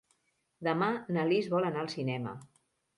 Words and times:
Demà 0.69 0.89
na 1.19 1.27
Lis 1.33 1.53
vol 1.55 1.71
anar 1.71 1.87
al 1.87 1.95
cinema. 1.99 2.39